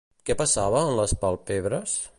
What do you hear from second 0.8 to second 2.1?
en les palpebres?